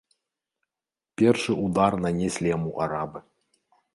Першы 1.21 1.51
ўдар 1.65 1.91
нанеслі 2.05 2.47
яму 2.57 2.71
арабы. 2.87 3.19